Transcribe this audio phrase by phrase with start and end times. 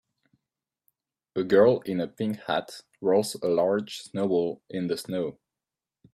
[1.35, 5.37] a girl in a pink hat rolls a large snowball in the snow